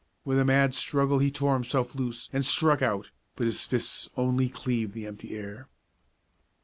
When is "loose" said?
1.93-2.27